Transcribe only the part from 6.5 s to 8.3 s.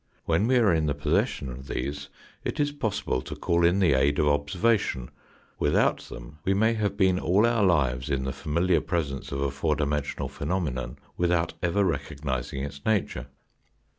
may have been all our lives in